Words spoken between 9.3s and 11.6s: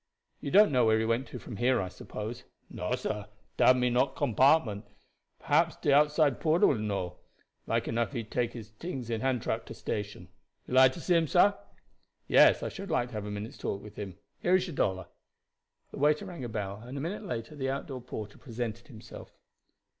truck to station. You like to see him, sah?"